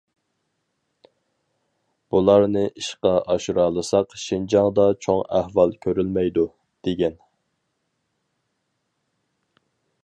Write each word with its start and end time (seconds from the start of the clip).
بۇلارنى 2.15 2.63
ئىشقا 2.81 3.11
ئاشۇرالىساق 3.33 4.17
شىنجاڭدا 4.23 4.87
چوڭ 5.07 5.21
ئەھۋال 5.41 5.77
كۆرۈلمەيدۇ 5.87 6.49
دېگەن. 6.89 7.23